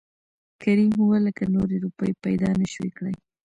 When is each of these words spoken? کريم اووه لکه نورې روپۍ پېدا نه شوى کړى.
کريم 0.61 0.89
اووه 0.97 1.17
لکه 1.27 1.43
نورې 1.55 1.77
روپۍ 1.85 2.11
پېدا 2.23 2.49
نه 2.61 2.67
شوى 2.73 2.91
کړى. 2.97 3.13